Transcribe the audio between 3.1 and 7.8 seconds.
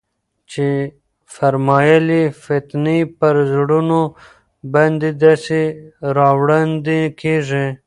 پر زړونو باندي داسي راوړاندي كېږي